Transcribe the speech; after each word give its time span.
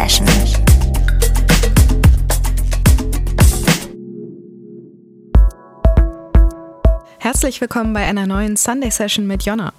Session. 0.00 0.26
Herzlich 7.18 7.60
willkommen 7.60 7.92
bei 7.92 8.06
einer 8.06 8.26
neuen 8.26 8.56
Sunday 8.56 8.90
Session 8.90 9.26
mit 9.26 9.42
Jonna. 9.42 9.74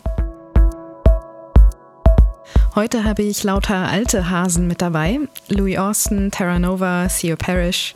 Heute 2.75 3.03
habe 3.03 3.23
ich 3.23 3.43
lauter 3.43 3.87
alte 3.87 4.29
Hasen 4.29 4.67
mit 4.67 4.83
dabei. 4.83 5.17
Louis 5.49 5.79
Austin, 5.79 6.29
Terra 6.29 6.59
Nova, 6.59 7.07
Theo 7.07 7.35
Parrish. 7.35 7.95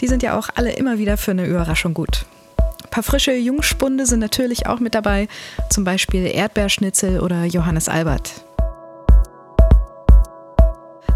Die 0.00 0.06
sind 0.06 0.22
ja 0.22 0.38
auch 0.38 0.50
alle 0.54 0.74
immer 0.74 0.98
wieder 0.98 1.16
für 1.16 1.32
eine 1.32 1.44
Überraschung 1.44 1.92
gut. 1.92 2.24
Ein 2.84 2.90
paar 2.90 3.02
frische 3.02 3.34
Jungspunde 3.34 4.06
sind 4.06 4.20
natürlich 4.20 4.68
auch 4.68 4.78
mit 4.78 4.94
dabei, 4.94 5.26
zum 5.70 5.82
Beispiel 5.82 6.26
Erdbeerschnitzel 6.26 7.18
oder 7.18 7.44
Johannes 7.44 7.88
Albert. 7.88 8.44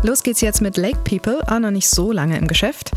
Los 0.02 0.22
geht's 0.22 0.40
jetzt 0.40 0.60
mit 0.60 0.76
Lake 0.76 1.00
People, 1.02 1.42
auch 1.48 1.58
noch 1.58 1.72
nicht 1.72 1.90
so 1.90 2.12
lange 2.12 2.38
im 2.38 2.46
Geschäft. 2.46 2.92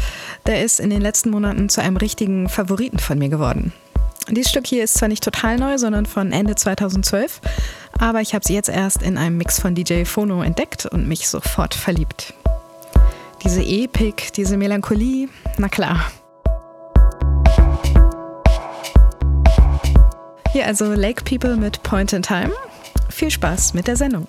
Der 0.45 0.63
ist 0.63 0.79
in 0.79 0.91
den 0.91 1.01
letzten 1.01 1.31
Monaten 1.31 1.67
zu 1.67 1.81
einem 1.81 1.97
richtigen 1.97 2.47
Favoriten 2.47 2.99
von 2.99 3.17
mir 3.17 3.29
geworden. 3.29 3.73
Dieses 4.29 4.51
Stück 4.51 4.67
hier 4.67 4.83
ist 4.83 4.93
zwar 4.93 5.09
nicht 5.09 5.23
total 5.23 5.57
neu, 5.57 5.79
sondern 5.79 6.05
von 6.05 6.31
Ende 6.31 6.55
2012, 6.55 7.41
aber 7.97 8.21
ich 8.21 8.35
habe 8.35 8.45
sie 8.45 8.53
jetzt 8.53 8.69
erst 8.69 9.01
in 9.01 9.17
einem 9.17 9.37
Mix 9.37 9.59
von 9.59 9.73
DJ 9.73 10.05
Phono 10.05 10.43
entdeckt 10.43 10.85
und 10.85 11.07
mich 11.07 11.27
sofort 11.27 11.73
verliebt. 11.73 12.35
Diese 13.43 13.63
Epik, 13.63 14.31
diese 14.33 14.55
Melancholie, 14.55 15.27
na 15.57 15.69
klar. 15.69 16.11
Hier 20.51 20.67
also 20.67 20.93
Lake 20.93 21.23
People 21.23 21.55
mit 21.55 21.81
Point 21.81 22.13
in 22.13 22.21
Time. 22.21 22.51
Viel 23.09 23.31
Spaß 23.31 23.73
mit 23.73 23.87
der 23.87 23.95
Sendung. 23.95 24.27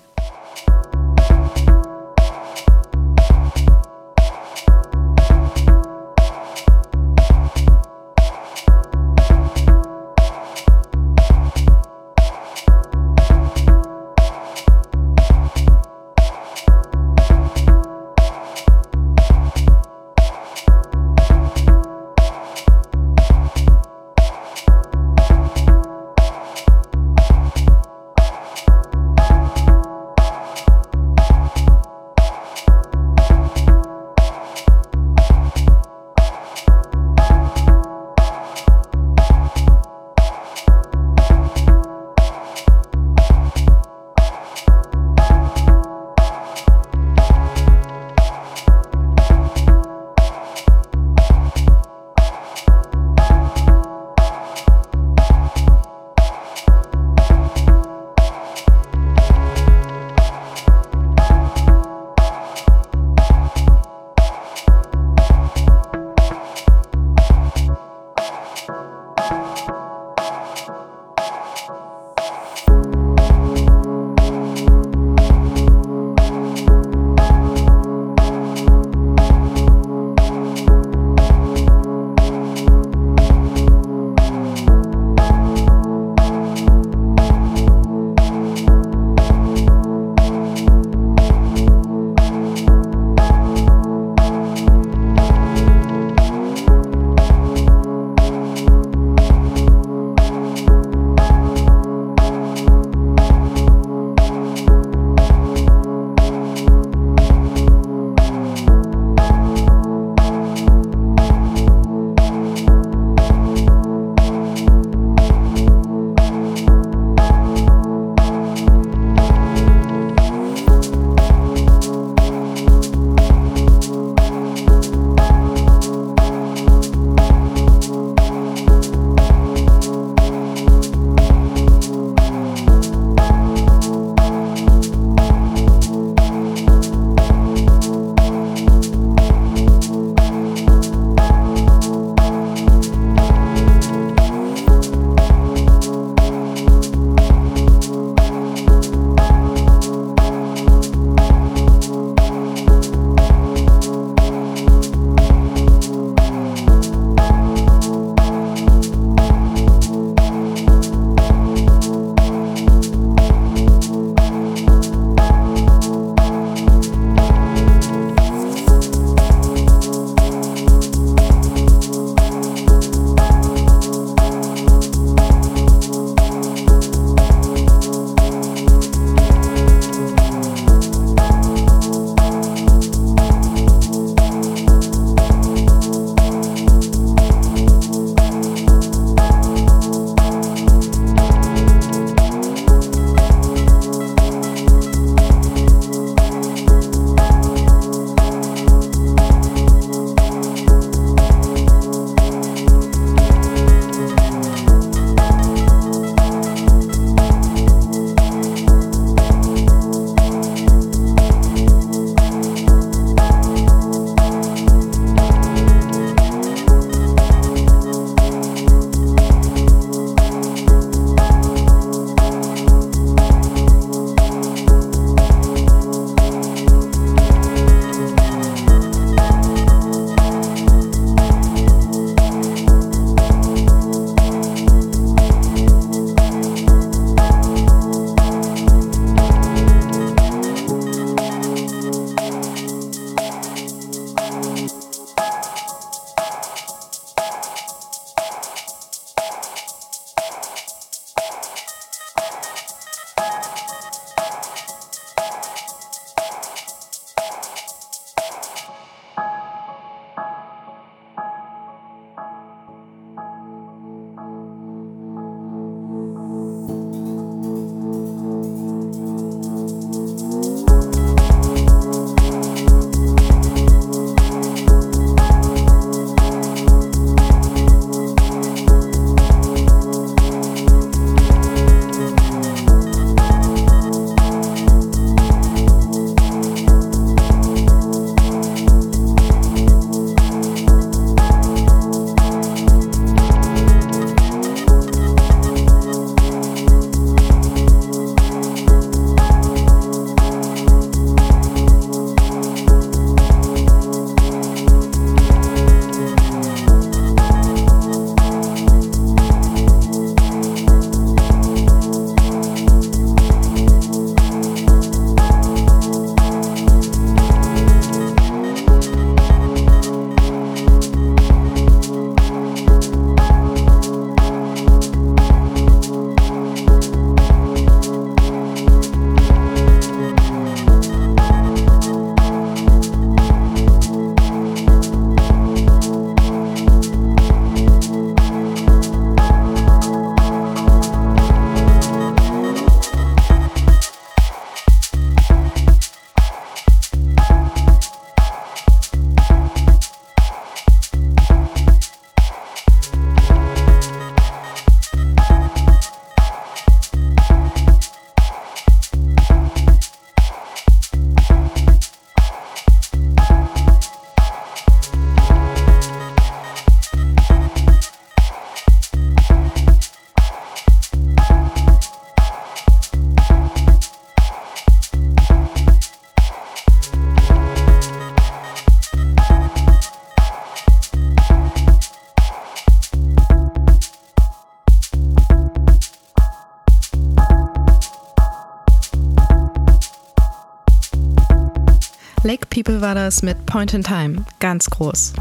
Lake 392.25 392.47
People 392.47 392.79
war 392.79 392.95
das 392.95 393.21
mit 393.21 393.45
Point 393.45 393.73
in 393.73 393.83
Time, 393.83 394.23
ganz 394.39 394.69
groß. 394.69 395.11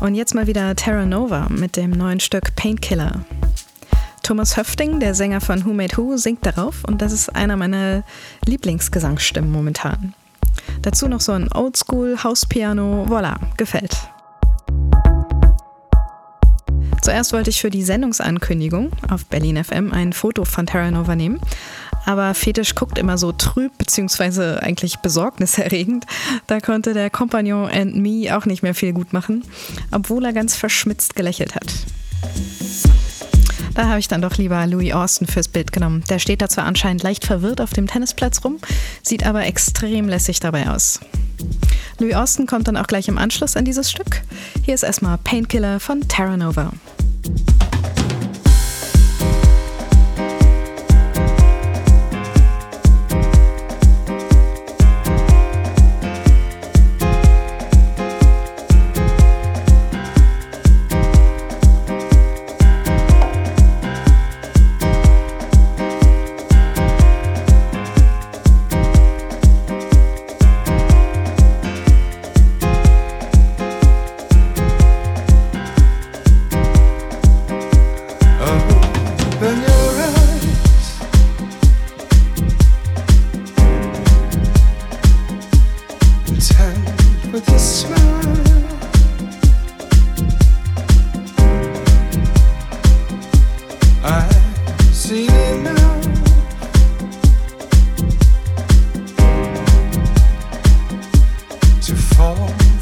Und 0.00 0.14
jetzt 0.14 0.36
mal 0.36 0.46
wieder 0.46 0.76
Terra 0.76 1.04
Nova 1.04 1.48
mit 1.48 1.76
dem 1.76 1.90
neuen 1.90 2.20
Stück 2.20 2.54
Painkiller. 2.54 3.24
Thomas 4.22 4.56
Höfting, 4.56 5.00
der 5.00 5.14
Sänger 5.14 5.40
von 5.40 5.64
Who 5.64 5.72
Made 5.72 5.96
Who, 5.96 6.16
singt 6.16 6.46
darauf 6.46 6.84
und 6.84 7.02
das 7.02 7.10
ist 7.10 7.34
einer 7.34 7.56
meiner 7.56 8.04
Lieblingsgesangsstimmen 8.46 9.50
momentan. 9.50 10.14
Dazu 10.82 11.08
noch 11.08 11.20
so 11.20 11.32
ein 11.32 11.52
Oldschool 11.52 12.22
Hauspiano, 12.22 13.04
voilà, 13.08 13.34
gefällt. 13.56 13.96
Zuerst 17.02 17.32
wollte 17.32 17.50
ich 17.50 17.60
für 17.60 17.70
die 17.70 17.82
Sendungsankündigung 17.82 18.90
auf 19.08 19.24
Berlin 19.26 19.64
FM 19.64 19.92
ein 19.92 20.12
Foto 20.12 20.44
von 20.44 20.66
Terra 20.66 20.90
Nova 20.90 21.16
nehmen, 21.16 21.40
aber 22.08 22.32
Fetisch 22.32 22.74
guckt 22.74 22.96
immer 22.96 23.18
so 23.18 23.32
trüb 23.32 23.76
beziehungsweise 23.76 24.62
eigentlich 24.62 25.00
besorgniserregend. 25.00 26.06
Da 26.46 26.58
konnte 26.58 26.94
der 26.94 27.10
Compagnon 27.10 27.70
and 27.70 27.96
Me 27.96 28.34
auch 28.34 28.46
nicht 28.46 28.62
mehr 28.62 28.74
viel 28.74 28.94
gut 28.94 29.12
machen, 29.12 29.44
obwohl 29.90 30.24
er 30.24 30.32
ganz 30.32 30.56
verschmitzt 30.56 31.16
gelächelt 31.16 31.54
hat. 31.54 31.66
Da 33.74 33.88
habe 33.88 33.98
ich 33.98 34.08
dann 34.08 34.22
doch 34.22 34.38
lieber 34.38 34.66
Louis 34.66 34.94
Austin 34.94 35.26
fürs 35.26 35.48
Bild 35.48 35.70
genommen. 35.70 36.02
Der 36.08 36.18
steht 36.18 36.40
da 36.40 36.48
zwar 36.48 36.64
anscheinend 36.64 37.02
leicht 37.02 37.26
verwirrt 37.26 37.60
auf 37.60 37.74
dem 37.74 37.86
Tennisplatz 37.86 38.42
rum, 38.42 38.58
sieht 39.02 39.26
aber 39.26 39.44
extrem 39.44 40.08
lässig 40.08 40.40
dabei 40.40 40.70
aus. 40.70 41.00
Louis 41.98 42.14
Austin 42.14 42.46
kommt 42.46 42.68
dann 42.68 42.78
auch 42.78 42.86
gleich 42.86 43.08
im 43.08 43.18
Anschluss 43.18 43.54
an 43.54 43.66
dieses 43.66 43.90
Stück. 43.90 44.22
Hier 44.64 44.74
ist 44.74 44.82
erstmal 44.82 45.18
Painkiller 45.18 45.78
von 45.78 46.08
Terra 46.08 46.38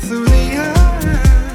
through 0.00 0.24
the 0.24 0.56
eyes 0.58 1.45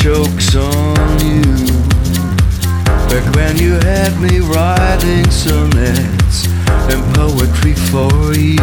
joke's 0.00 0.56
on 0.56 1.20
you. 1.20 1.42
Back 3.10 3.36
when 3.36 3.58
you 3.58 3.74
had 3.74 4.18
me 4.18 4.40
writing 4.40 5.30
sonnets 5.30 6.46
and 6.88 7.02
poetry 7.14 7.74
for 7.74 8.32
you. 8.32 8.56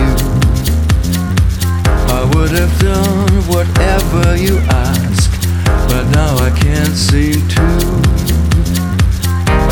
I 2.10 2.24
would 2.34 2.50
have 2.58 2.80
done 2.80 3.30
whatever 3.46 4.36
you 4.36 4.58
asked, 4.90 5.48
but 5.88 6.10
now 6.10 6.36
I 6.38 6.50
can't 6.60 6.96
seem 6.96 7.48
to. 7.50 7.68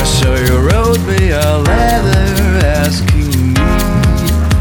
So 0.05 0.36
you 0.36 0.69
wrote 0.69 1.01
me 1.07 1.31
a 1.31 1.57
letter 1.57 2.67
asking 2.77 3.53
me 3.53 3.65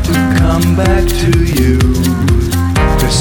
to 0.09 0.15
come 0.41 0.75
back 0.75 1.07
to 1.07 1.45
you. 1.61 2.34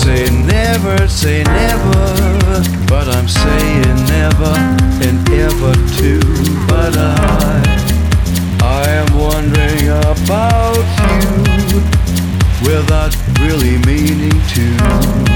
Say 0.02 0.26
never, 0.46 1.08
say 1.08 1.44
never, 1.44 2.64
but 2.88 3.08
I'm 3.08 3.28
saying 3.28 3.96
never 4.08 4.54
and 5.08 5.30
ever 5.30 5.74
too. 5.98 6.20
But 6.68 6.98
I, 6.98 7.62
I 8.62 8.90
am 8.90 9.18
wondering 9.18 9.88
about 9.90 10.84
you 11.08 11.82
without 12.68 13.16
really 13.40 13.78
meaning 13.86 14.40
to. 14.54 15.33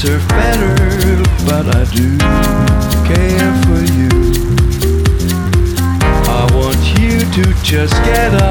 Deserve 0.00 0.26
better, 0.28 0.74
but 1.44 1.76
I 1.76 1.84
do 1.92 2.16
care 3.04 3.52
for 3.64 3.80
you. 3.92 4.08
I 6.26 6.48
want 6.54 6.98
you 6.98 7.18
to 7.20 7.62
just 7.62 7.92
get 8.04 8.34
up. 8.34 8.49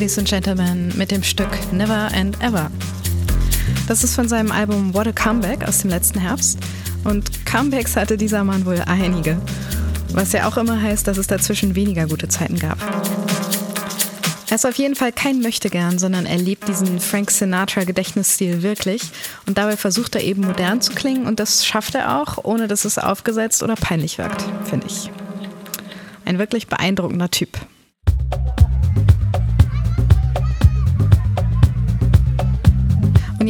Ladies 0.00 0.18
and 0.18 0.28
Gentlemen, 0.28 0.94
mit 0.96 1.10
dem 1.10 1.22
Stück 1.22 1.50
Never 1.74 2.08
and 2.14 2.42
Ever. 2.42 2.70
Das 3.86 4.02
ist 4.02 4.14
von 4.14 4.30
seinem 4.30 4.50
Album 4.50 4.94
What 4.94 5.06
a 5.08 5.12
Comeback 5.12 5.68
aus 5.68 5.80
dem 5.80 5.90
letzten 5.90 6.20
Herbst. 6.20 6.58
Und 7.04 7.44
Comebacks 7.44 7.96
hatte 7.96 8.16
dieser 8.16 8.42
Mann 8.42 8.64
wohl 8.64 8.82
einige. 8.86 9.36
Was 10.12 10.32
ja 10.32 10.48
auch 10.48 10.56
immer 10.56 10.80
heißt, 10.80 11.06
dass 11.06 11.18
es 11.18 11.26
dazwischen 11.26 11.74
weniger 11.74 12.06
gute 12.06 12.28
Zeiten 12.28 12.58
gab. 12.58 12.78
Er 14.48 14.54
ist 14.54 14.64
auf 14.64 14.76
jeden 14.76 14.94
Fall 14.94 15.12
kein 15.12 15.42
Möchtegern, 15.42 15.98
sondern 15.98 16.24
er 16.24 16.38
lebt 16.38 16.66
diesen 16.66 16.98
Frank 16.98 17.30
Sinatra-Gedächtnisstil 17.30 18.62
wirklich. 18.62 19.02
Und 19.44 19.58
dabei 19.58 19.76
versucht 19.76 20.14
er 20.14 20.24
eben 20.24 20.46
modern 20.46 20.80
zu 20.80 20.94
klingen 20.94 21.26
und 21.26 21.40
das 21.40 21.66
schafft 21.66 21.94
er 21.94 22.22
auch, 22.22 22.42
ohne 22.42 22.68
dass 22.68 22.86
es 22.86 22.96
aufgesetzt 22.96 23.62
oder 23.62 23.74
peinlich 23.74 24.16
wirkt, 24.16 24.42
finde 24.64 24.86
ich. 24.86 25.10
Ein 26.24 26.38
wirklich 26.38 26.68
beeindruckender 26.68 27.30
Typ. 27.30 27.58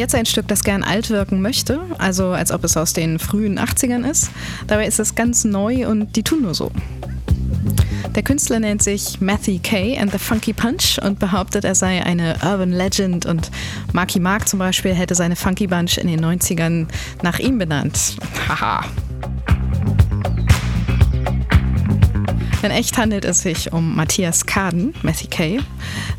Jetzt 0.00 0.14
ein 0.14 0.26
Stück, 0.26 0.48
das 0.48 0.64
gern 0.64 0.82
alt 0.82 1.10
wirken 1.10 1.40
möchte, 1.40 1.80
also 1.98 2.30
als 2.30 2.50
ob 2.50 2.64
es 2.64 2.76
aus 2.76 2.92
den 2.92 3.18
frühen 3.18 3.58
80ern 3.58 4.08
ist. 4.08 4.30
Dabei 4.66 4.86
ist 4.86 4.98
es 4.98 5.14
ganz 5.14 5.44
neu 5.44 5.86
und 5.86 6.16
die 6.16 6.24
tun 6.24 6.42
nur 6.42 6.54
so. 6.54 6.72
Der 8.16 8.24
Künstler 8.24 8.58
nennt 8.58 8.82
sich 8.82 9.20
Matthew 9.20 9.60
Kay 9.62 9.96
and 9.98 10.10
the 10.10 10.18
Funky 10.18 10.52
Punch 10.52 10.98
und 11.00 11.20
behauptet, 11.20 11.64
er 11.64 11.76
sei 11.76 12.02
eine 12.04 12.34
Urban 12.42 12.72
Legend 12.72 13.26
und 13.26 13.50
Marky 13.92 14.18
Mark 14.18 14.48
zum 14.48 14.58
Beispiel 14.58 14.94
hätte 14.94 15.14
seine 15.14 15.36
Funky 15.36 15.68
Bunch 15.68 15.98
in 15.98 16.08
den 16.08 16.24
90ern 16.24 16.88
nach 17.22 17.38
ihm 17.38 17.58
benannt. 17.58 18.16
Haha. 18.48 18.84
In 22.62 22.70
echt 22.70 22.98
handelt 22.98 23.24
es 23.24 23.40
sich 23.40 23.72
um 23.72 23.96
Matthias 23.96 24.44
Kaden, 24.44 24.94
Matthew 25.02 25.28
Kay, 25.30 25.60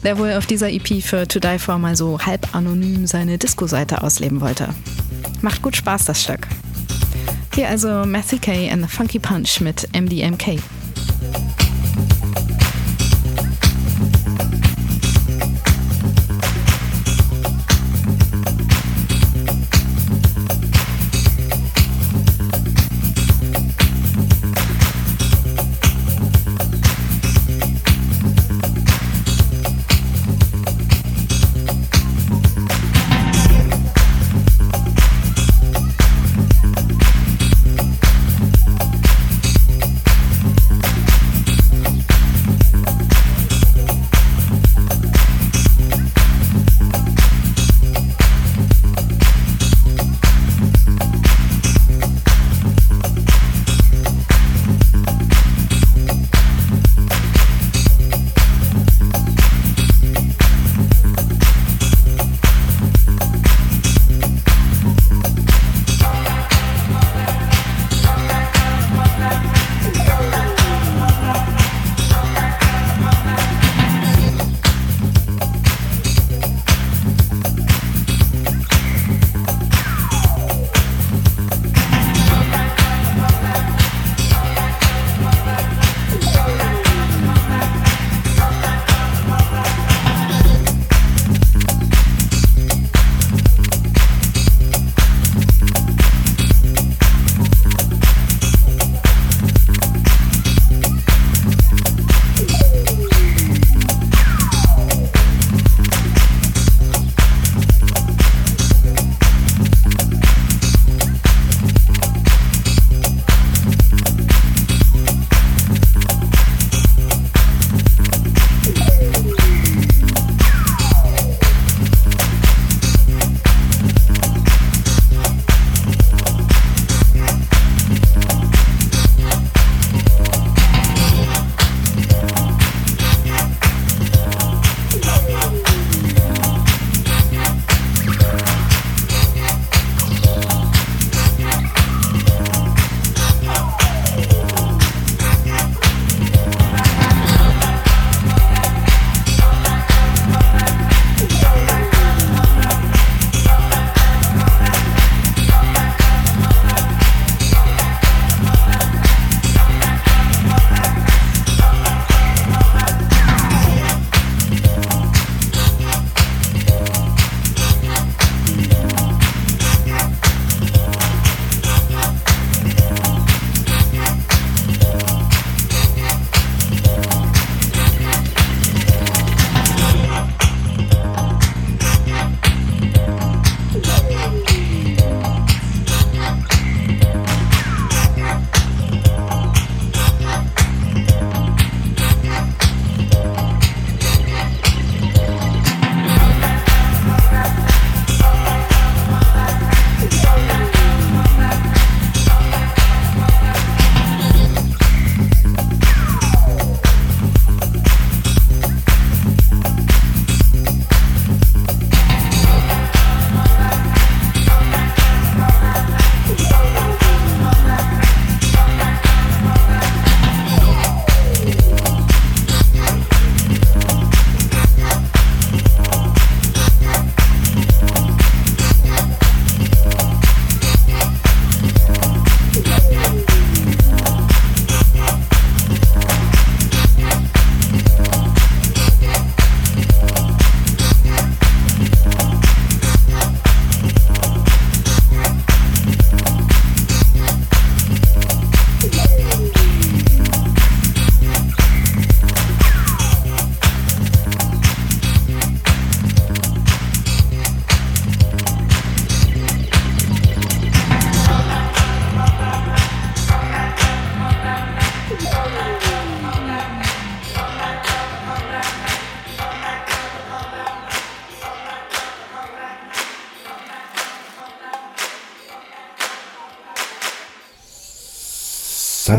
der 0.03 0.17
wohl 0.17 0.33
auf 0.33 0.47
dieser 0.47 0.71
EP 0.71 1.03
für 1.03 1.27
To 1.27 1.39
Die 1.39 1.59
For 1.59 1.77
mal 1.77 1.95
so 1.95 2.19
halb 2.19 2.55
anonym 2.55 3.05
seine 3.05 3.37
Disco-Seite 3.37 4.01
ausleben 4.03 4.41
wollte. 4.41 4.69
Macht 5.41 5.61
gut 5.61 5.75
Spaß, 5.75 6.05
das 6.05 6.23
Stück. 6.23 6.47
Hier 7.53 7.69
also 7.69 8.05
Matthew 8.05 8.39
Kay 8.41 8.71
and 8.71 8.81
the 8.81 8.89
Funky 8.89 9.19
Punch 9.19 9.61
mit 9.61 9.87
MDMK. 9.93 10.59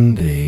Sunday 0.02 0.41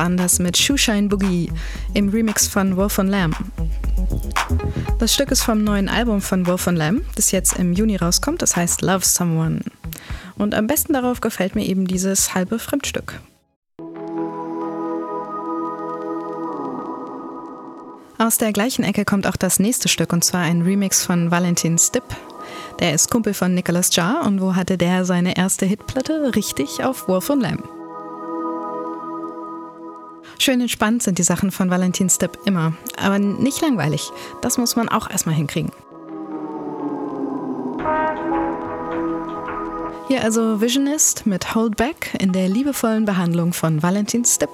waren 0.00 0.16
das 0.16 0.38
mit 0.38 0.56
Shoeshine 0.56 1.08
Boogie 1.08 1.52
im 1.92 2.08
Remix 2.08 2.48
von 2.48 2.74
Wolf 2.78 2.94
von 2.94 3.06
Lamb. 3.06 3.36
Das 4.98 5.12
Stück 5.12 5.30
ist 5.30 5.42
vom 5.42 5.62
neuen 5.62 5.90
Album 5.90 6.22
von 6.22 6.46
Wolf 6.46 6.62
von 6.62 6.74
Lamb, 6.74 7.02
das 7.16 7.32
jetzt 7.32 7.58
im 7.58 7.74
Juni 7.74 7.96
rauskommt, 7.96 8.40
das 8.40 8.56
heißt 8.56 8.80
Love 8.80 9.04
Someone. 9.04 9.60
Und 10.38 10.54
am 10.54 10.66
besten 10.66 10.94
darauf 10.94 11.20
gefällt 11.20 11.54
mir 11.54 11.66
eben 11.66 11.86
dieses 11.86 12.34
halbe 12.34 12.58
Fremdstück. 12.58 13.20
Aus 18.16 18.38
der 18.38 18.54
gleichen 18.54 18.82
Ecke 18.82 19.04
kommt 19.04 19.26
auch 19.26 19.36
das 19.36 19.60
nächste 19.60 19.88
Stück 19.90 20.14
und 20.14 20.24
zwar 20.24 20.40
ein 20.40 20.62
Remix 20.62 21.04
von 21.04 21.30
Valentin 21.30 21.76
Stipp. 21.76 22.04
Der 22.78 22.94
ist 22.94 23.10
Kumpel 23.10 23.34
von 23.34 23.52
Nicholas 23.52 23.94
Jar 23.94 24.24
und 24.26 24.40
wo 24.40 24.56
hatte 24.56 24.78
der 24.78 25.04
seine 25.04 25.36
erste 25.36 25.66
Hitplatte? 25.66 26.34
Richtig 26.34 26.82
auf 26.82 27.06
Wolf 27.06 27.24
von 27.24 27.42
Lamb. 27.42 27.68
Schön 30.40 30.62
entspannt 30.62 31.02
sind 31.02 31.18
die 31.18 31.22
Sachen 31.22 31.50
von 31.50 31.68
Valentin 31.68 32.08
Stipp 32.08 32.38
immer, 32.46 32.72
aber 32.96 33.18
nicht 33.18 33.60
langweilig. 33.60 34.10
Das 34.40 34.56
muss 34.56 34.74
man 34.74 34.88
auch 34.88 35.10
erstmal 35.10 35.34
hinkriegen. 35.34 35.70
Hier 40.08 40.24
also 40.24 40.62
Visionist 40.62 41.26
mit 41.26 41.54
Hold 41.54 41.76
Back 41.76 42.16
in 42.18 42.32
der 42.32 42.48
liebevollen 42.48 43.04
Behandlung 43.04 43.52
von 43.52 43.82
Valentin 43.82 44.24
Stipp. 44.24 44.48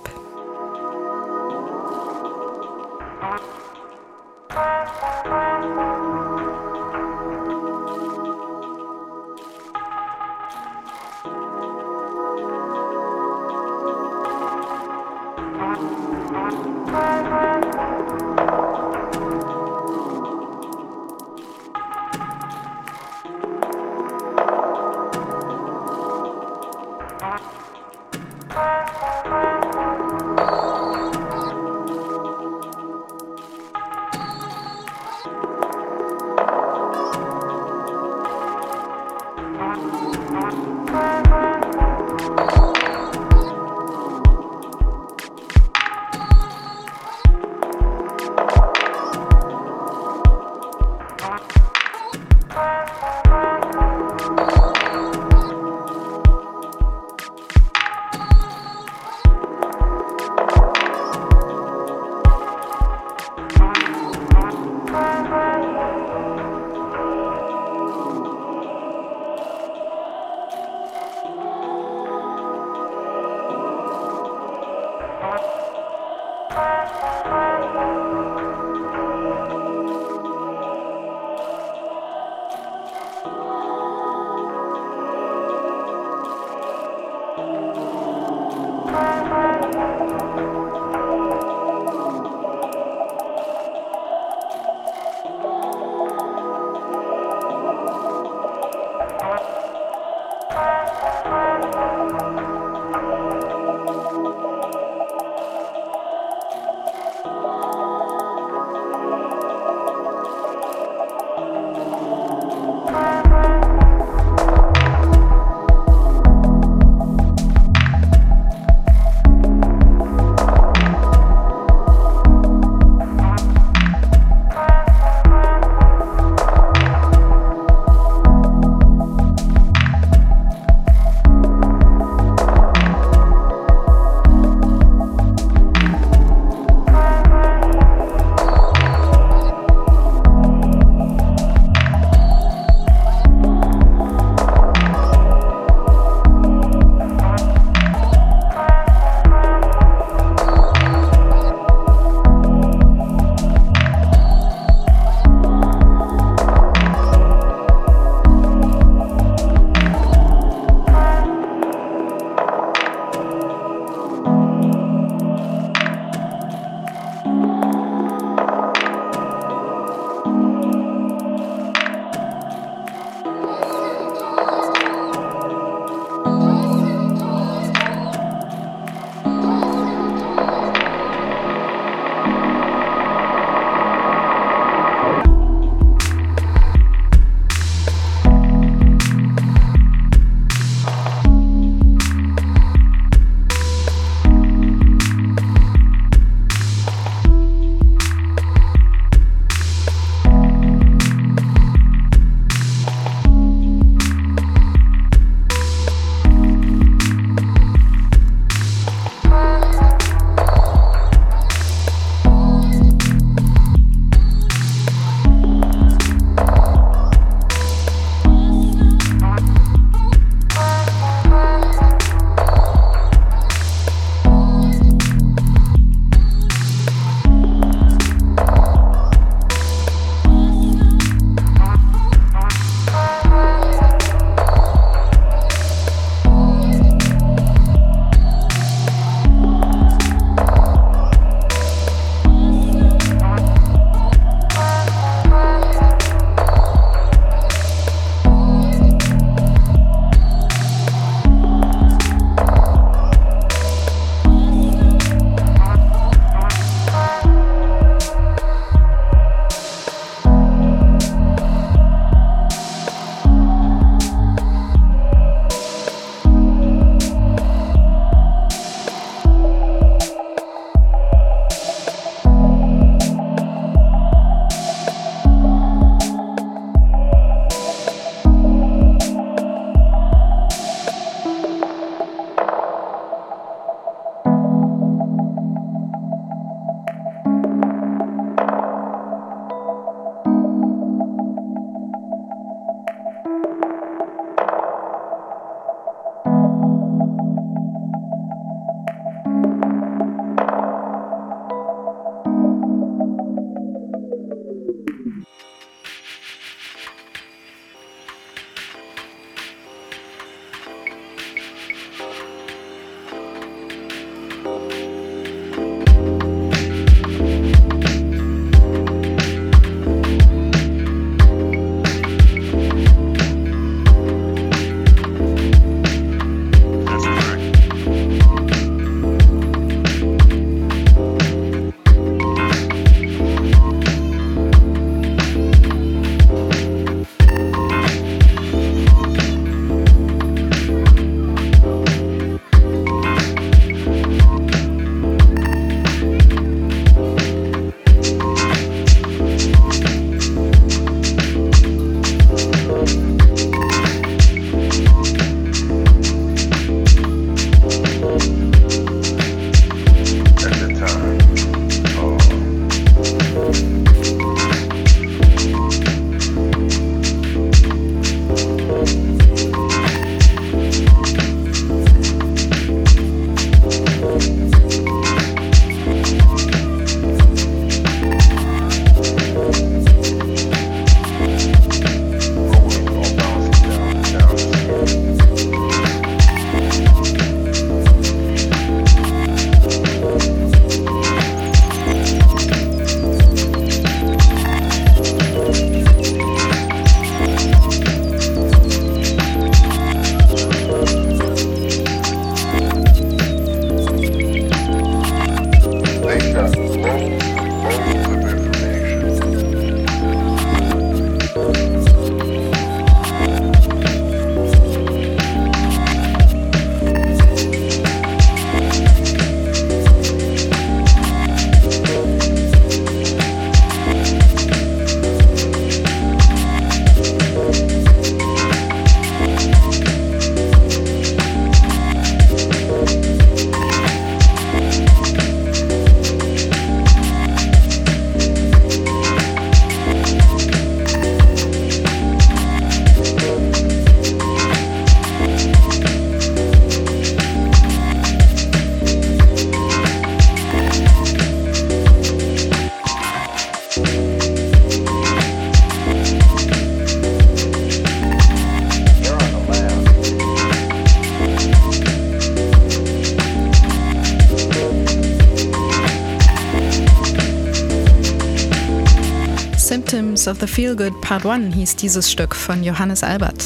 Of 470.29 470.41
the 470.41 470.47
Feel 470.47 470.75
Good 470.75 471.01
Part 471.01 471.25
1 471.25 471.55
hieß 471.55 471.77
dieses 471.77 472.11
Stück 472.11 472.35
von 472.35 472.65
Johannes 472.65 473.03
Albert. 473.03 473.45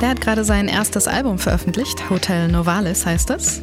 Der 0.00 0.10
hat 0.10 0.20
gerade 0.20 0.44
sein 0.44 0.68
erstes 0.68 1.08
Album 1.08 1.38
veröffentlicht, 1.38 2.10
Hotel 2.10 2.48
Novalis 2.48 3.06
heißt 3.06 3.30
es. 3.30 3.62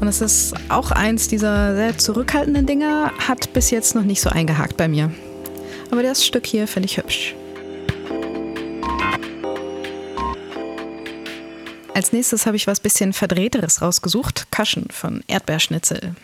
Und 0.00 0.08
es 0.08 0.20
ist 0.20 0.54
auch 0.68 0.90
eins 0.90 1.28
dieser 1.28 1.76
sehr 1.76 1.96
zurückhaltenden 1.96 2.66
Dinger, 2.66 3.12
hat 3.18 3.52
bis 3.52 3.70
jetzt 3.70 3.94
noch 3.94 4.02
nicht 4.02 4.20
so 4.20 4.30
eingehakt 4.30 4.76
bei 4.76 4.88
mir. 4.88 5.12
Aber 5.90 6.02
das 6.02 6.26
Stück 6.26 6.46
hier 6.46 6.66
finde 6.66 6.86
ich 6.86 6.96
hübsch. 6.96 7.34
Als 11.94 12.12
nächstes 12.12 12.46
habe 12.46 12.56
ich 12.56 12.66
was 12.66 12.80
bisschen 12.80 13.12
Verdrehteres 13.12 13.82
rausgesucht, 13.82 14.50
Kaschen 14.50 14.86
von 14.90 15.22
Erdbeerschnitzel. 15.28 16.14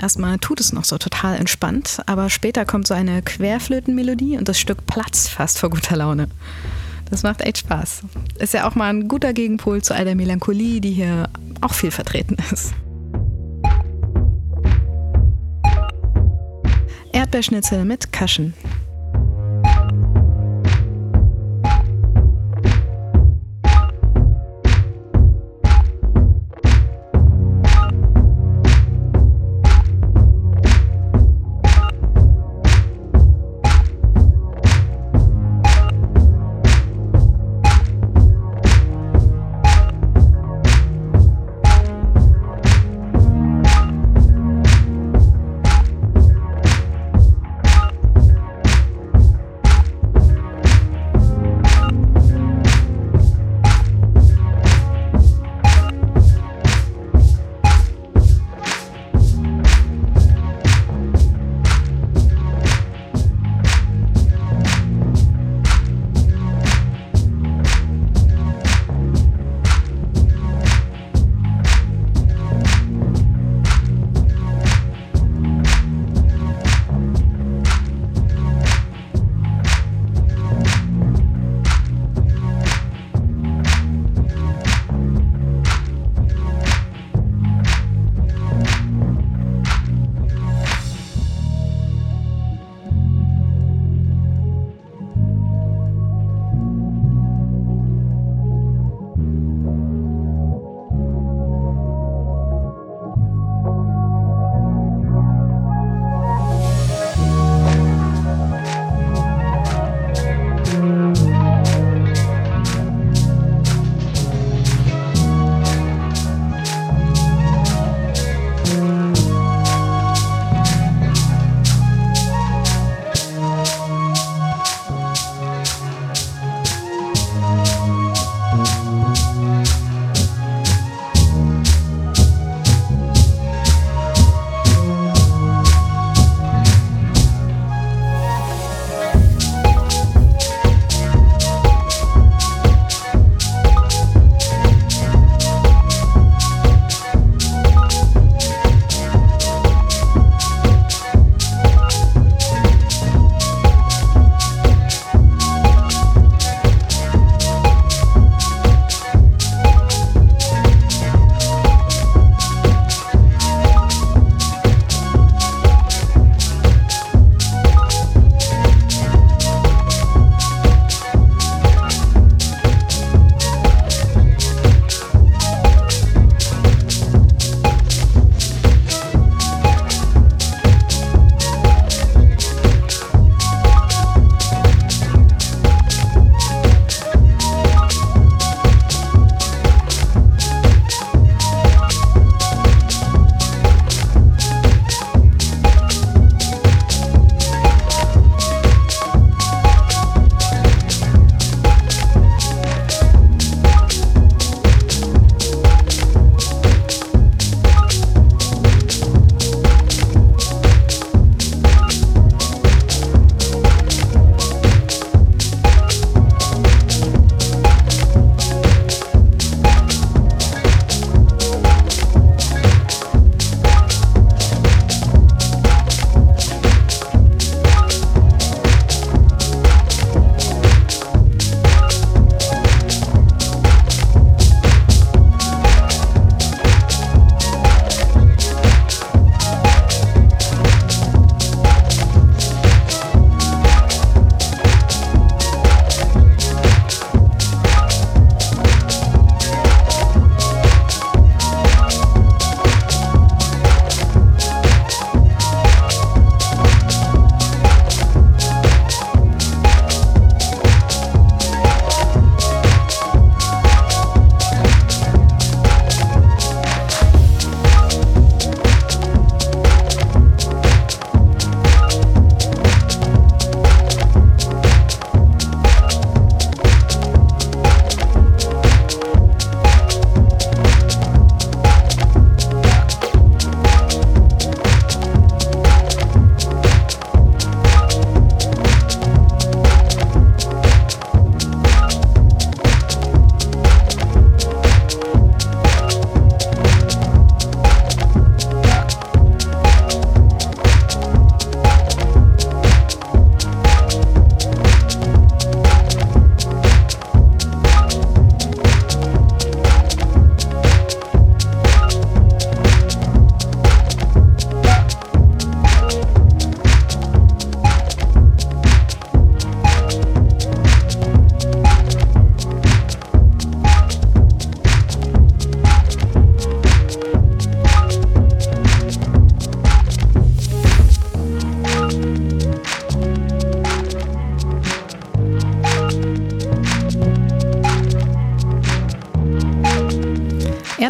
Erstmal 0.00 0.38
tut 0.38 0.60
es 0.60 0.72
noch 0.72 0.84
so 0.84 0.96
total 0.96 1.36
entspannt, 1.36 2.00
aber 2.06 2.30
später 2.30 2.64
kommt 2.64 2.86
so 2.86 2.94
eine 2.94 3.20
Querflötenmelodie 3.20 4.38
und 4.38 4.48
das 4.48 4.58
Stück 4.60 4.86
platzt 4.86 5.28
fast 5.28 5.58
vor 5.58 5.70
guter 5.70 5.96
Laune. 5.96 6.28
Das 7.10 7.22
macht 7.22 7.40
echt 7.40 7.58
Spaß. 7.58 8.02
Ist 8.38 8.54
ja 8.54 8.68
auch 8.68 8.74
mal 8.74 8.90
ein 8.90 9.08
guter 9.08 9.32
Gegenpol 9.32 9.82
zu 9.82 9.94
all 9.94 10.04
der 10.04 10.14
Melancholie, 10.14 10.80
die 10.80 10.92
hier 10.92 11.28
auch 11.60 11.74
viel 11.74 11.90
vertreten 11.90 12.36
ist. 12.52 12.74
Erdbeerschnitzel 17.12 17.84
mit 17.84 18.12
Kaschen. 18.12 18.54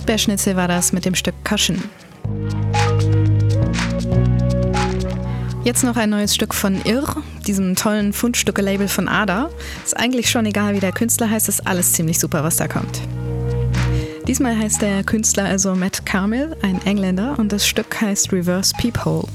Eisbärschnitzel 0.09 0.57
war 0.57 0.69
das 0.69 0.95
mit 0.95 1.05
dem 1.05 1.15
Stück 1.15 1.35
Cushion. 1.45 1.83
Jetzt 5.65 5.85
noch 5.85 5.99
ein 5.99 6.09
neues 6.09 6.35
Stück 6.35 6.55
von 6.55 6.81
Irr, 6.87 7.23
diesem 7.47 7.77
tollen 7.77 8.15
Fundstücke-Label 8.15 8.89
von 8.89 9.07
Ada. 9.07 9.51
Ist 9.85 9.99
eigentlich 9.99 10.31
schon 10.31 10.47
egal, 10.47 10.75
wie 10.75 10.81
der 10.81 10.93
Künstler 10.93 11.29
heißt, 11.29 11.51
ist 11.51 11.67
alles 11.67 11.93
ziemlich 11.93 12.19
super, 12.19 12.43
was 12.43 12.57
da 12.57 12.69
kommt. 12.69 13.03
Diesmal 14.27 14.57
heißt 14.57 14.81
der 14.81 15.05
Künstler 15.05 15.45
also 15.45 15.75
Matt 15.75 16.07
Carmel, 16.07 16.57
ein 16.63 16.81
Engländer, 16.87 17.39
und 17.39 17.53
das 17.53 17.67
Stück 17.67 18.01
heißt 18.01 18.33
Reverse 18.33 18.73
Peephole. 18.79 19.29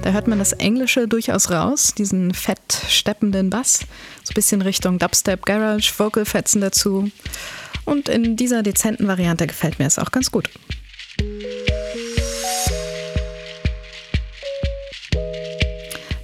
Da 0.00 0.10
hört 0.12 0.26
man 0.26 0.38
das 0.38 0.54
Englische 0.54 1.06
durchaus 1.06 1.50
raus, 1.50 1.92
diesen 1.98 2.32
fett 2.32 2.80
steppenden 2.88 3.50
Bass, 3.50 3.80
so 4.22 4.30
ein 4.30 4.34
bisschen 4.34 4.62
Richtung 4.62 4.98
Dubstep, 4.98 5.44
Garage, 5.44 5.92
Vocalfetzen 5.98 6.62
dazu. 6.62 7.10
Und 7.84 8.08
in 8.08 8.36
dieser 8.36 8.62
dezenten 8.62 9.06
Variante 9.06 9.46
gefällt 9.46 9.78
mir 9.78 9.86
es 9.86 9.98
auch 9.98 10.10
ganz 10.10 10.30
gut. 10.30 10.48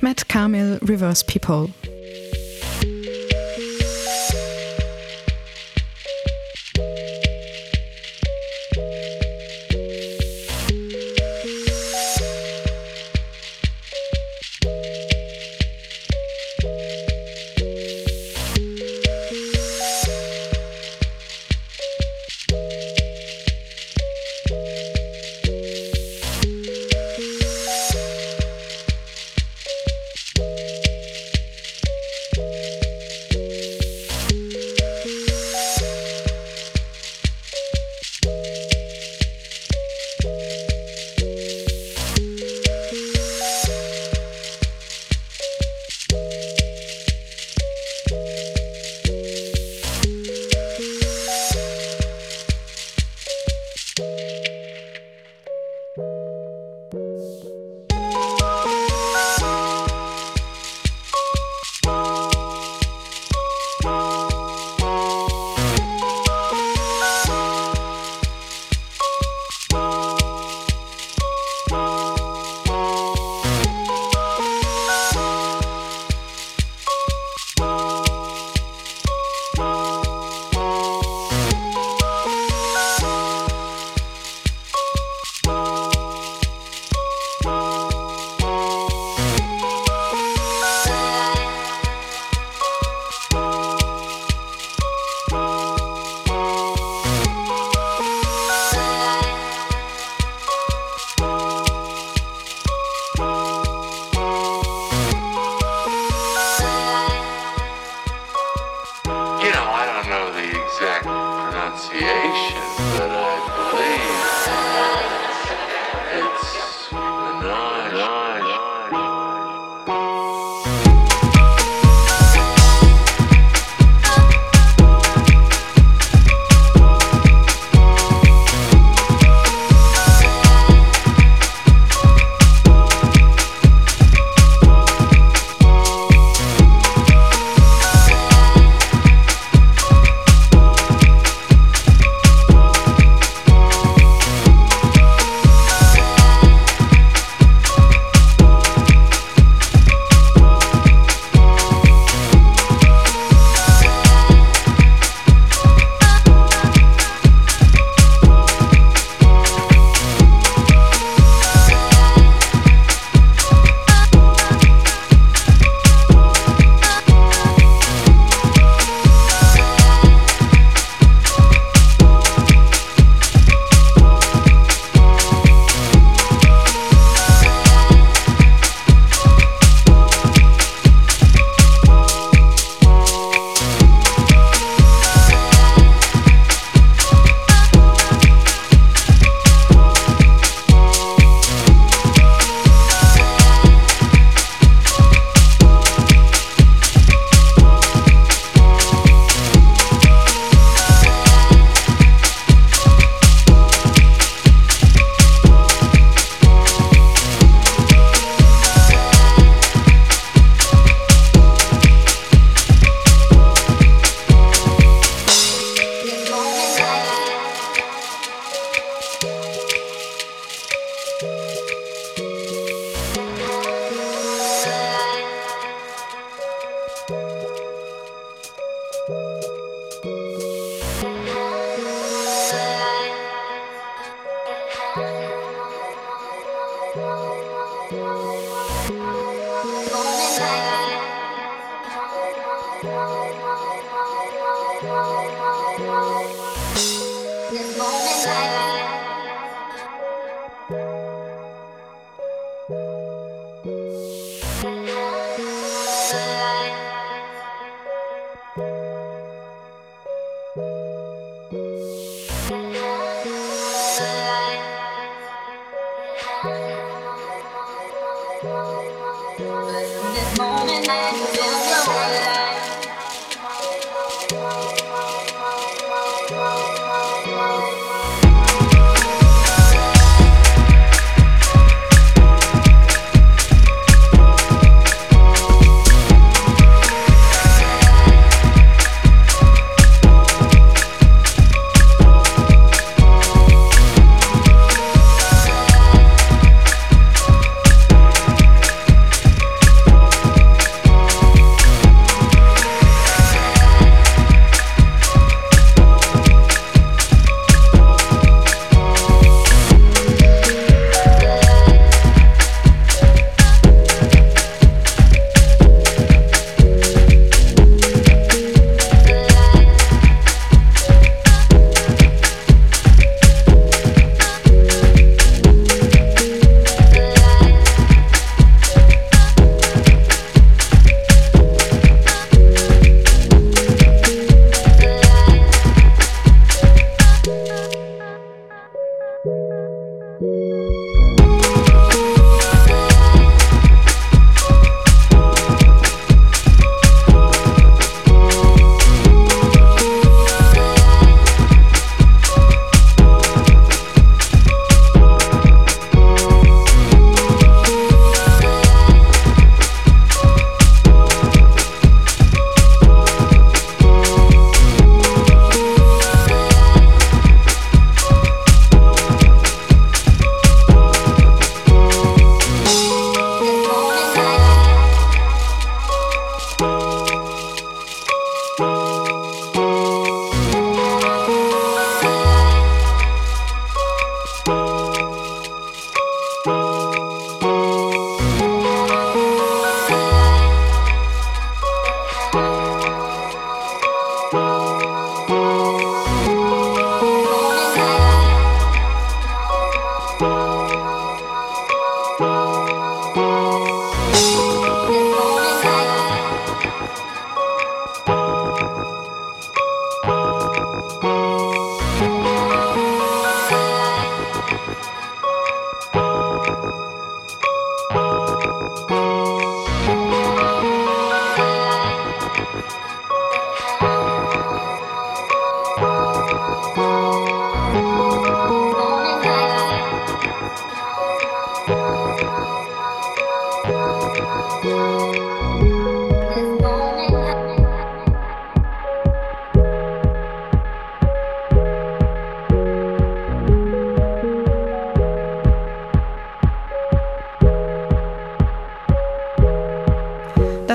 Matt 0.01 0.29
Carmel 0.29 0.81
Reverse 0.83 1.25
People. 1.25 1.69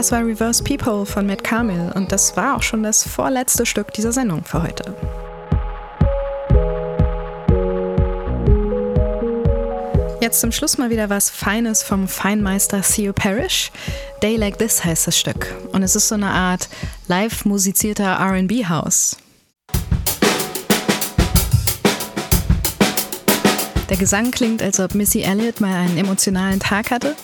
Das 0.06 0.12
war 0.12 0.24
Reverse 0.24 0.64
People 0.64 1.03
von 1.03 1.26
Matt 1.26 1.43
Carmel 1.43 1.91
und 1.95 2.12
das 2.12 2.38
war 2.38 2.56
auch 2.56 2.62
schon 2.62 2.84
das 2.84 3.08
vorletzte 3.08 3.66
Stück 3.66 3.91
dieser 3.91 4.12
Sendung 4.12 4.43
für 4.43 4.62
heute. 4.62 4.95
Jetzt 10.22 10.41
zum 10.41 10.51
Schluss 10.51 10.78
mal 10.78 10.91
wieder 10.91 11.10
was 11.10 11.32
Feines 11.32 11.82
vom 11.82 12.08
Feinmeister 12.08 12.84
Theo 12.84 13.14
Parrish. 13.14 13.72
Day 14.22 14.36
Like 14.36 14.60
This 14.60 14.86
heißt 14.86 15.08
das 15.08 15.18
Stück. 15.18 15.51
Und 15.72 15.82
es 15.82 15.95
ist 15.95 16.10
so 16.10 16.14
eine 16.14 16.30
Art 16.30 16.70
live 17.08 17.43
musizierter 17.43 18.20
RB-House. 18.20 19.18
Der 23.89 23.97
Gesang 23.97 24.30
klingt, 24.30 24.62
als 24.62 24.80
ob 24.80 24.93
Missy 24.93 25.22
Elliott 25.22 25.62
mal 25.62 25.74
einen 25.74 25.97
emotionalen 25.97 26.60
Tag 26.60 26.91
hatte. 26.91 27.16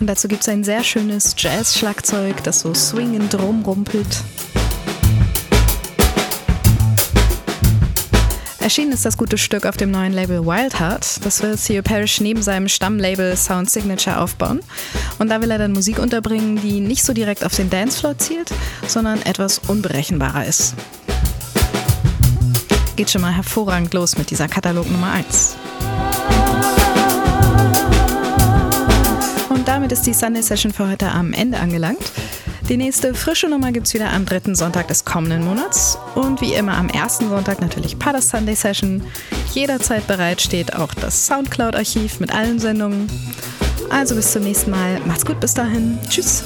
Und 0.00 0.06
dazu 0.06 0.28
gibt 0.28 0.42
es 0.42 0.48
ein 0.48 0.62
sehr 0.62 0.84
schönes 0.84 1.34
Jazz-Schlagzeug, 1.36 2.42
das 2.44 2.60
so 2.60 2.72
swingend 2.72 3.34
rumrumpelt. 3.34 4.22
Erschienen 8.60 8.92
ist 8.92 9.06
das 9.06 9.16
gute 9.16 9.38
Stück 9.38 9.64
auf 9.64 9.78
dem 9.78 9.90
neuen 9.90 10.12
Label 10.12 10.44
Wildheart. 10.44 11.24
Das 11.24 11.42
will 11.42 11.56
Theo 11.56 11.82
Parrish 11.82 12.20
neben 12.20 12.42
seinem 12.42 12.68
Stammlabel 12.68 13.34
Sound 13.34 13.70
Signature 13.70 14.20
aufbauen. 14.20 14.60
Und 15.18 15.30
da 15.30 15.40
will 15.40 15.50
er 15.50 15.58
dann 15.58 15.72
Musik 15.72 15.98
unterbringen, 15.98 16.60
die 16.60 16.80
nicht 16.80 17.02
so 17.02 17.14
direkt 17.14 17.44
auf 17.44 17.56
den 17.56 17.70
Dancefloor 17.70 18.18
zielt, 18.18 18.50
sondern 18.86 19.22
etwas 19.22 19.58
unberechenbarer 19.66 20.44
ist. 20.44 20.74
Geht 22.96 23.10
schon 23.10 23.22
mal 23.22 23.32
hervorragend 23.32 23.94
los 23.94 24.18
mit 24.18 24.30
dieser 24.30 24.48
Katalog 24.48 24.90
Nummer 24.90 25.12
1. 25.12 25.56
damit 29.88 30.00
ist 30.00 30.06
die 30.06 30.12
Sunday 30.12 30.42
Session 30.42 30.70
für 30.70 30.86
heute 30.86 31.10
am 31.10 31.32
Ende 31.32 31.58
angelangt. 31.58 32.12
Die 32.68 32.76
nächste 32.76 33.14
frische 33.14 33.48
Nummer 33.48 33.72
gibt 33.72 33.86
es 33.86 33.94
wieder 33.94 34.12
am 34.12 34.26
dritten 34.26 34.54
Sonntag 34.54 34.86
des 34.88 35.06
kommenden 35.06 35.42
Monats. 35.42 35.96
Und 36.14 36.42
wie 36.42 36.52
immer 36.52 36.76
am 36.76 36.90
ersten 36.90 37.30
Sonntag 37.30 37.62
natürlich 37.62 37.98
Padas 37.98 38.28
Sunday 38.28 38.54
Session. 38.54 39.02
Jederzeit 39.54 40.06
bereit 40.06 40.42
steht 40.42 40.74
auch 40.74 40.92
das 40.92 41.24
Soundcloud-Archiv 41.24 42.20
mit 42.20 42.34
allen 42.34 42.58
Sendungen. 42.58 43.10
Also 43.88 44.14
bis 44.14 44.30
zum 44.30 44.42
nächsten 44.42 44.72
Mal. 44.72 45.00
Macht's 45.06 45.24
gut 45.24 45.40
bis 45.40 45.54
dahin. 45.54 45.98
Tschüss. 46.06 46.44